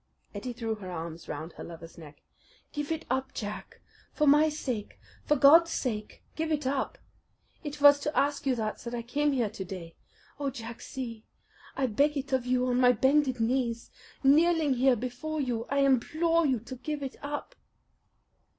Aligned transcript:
Ettie 0.33 0.51
threw 0.53 0.73
her 0.73 0.89
arms 0.89 1.27
round 1.27 1.53
her 1.53 1.63
lover's 1.63 1.95
neck. 1.95 2.23
"Give 2.73 2.91
it 2.91 3.05
up, 3.11 3.35
Jack! 3.35 3.81
For 4.11 4.25
my 4.25 4.49
sake, 4.49 4.99
for 5.25 5.35
God's 5.35 5.69
sake, 5.69 6.23
give 6.35 6.51
it 6.51 6.65
up! 6.65 6.97
It 7.63 7.79
was 7.81 7.99
to 7.99 8.17
ask 8.17 8.47
you 8.47 8.55
that 8.55 8.83
I 8.95 9.03
came 9.03 9.31
here 9.31 9.51
to 9.51 9.63
day. 9.63 9.93
Oh, 10.39 10.49
Jack, 10.49 10.81
see 10.81 11.23
I 11.77 11.85
beg 11.85 12.17
it 12.17 12.33
of 12.33 12.47
you 12.47 12.65
on 12.65 12.79
my 12.81 12.93
bended 12.93 13.39
knees! 13.39 13.91
Kneeling 14.23 14.73
here 14.73 14.95
before 14.95 15.39
you 15.39 15.67
I 15.69 15.81
implore 15.81 16.47
you 16.47 16.59
to 16.61 16.75
give 16.77 17.03
it 17.03 17.17
up!" 17.21 17.53